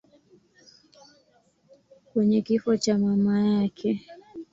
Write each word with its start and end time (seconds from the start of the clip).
kwenye 2.05 2.39
kifo 2.47 2.77
cha 2.77 2.97
mama 2.97 3.39
yake. 3.49 3.89